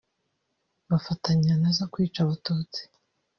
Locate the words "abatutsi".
2.25-2.81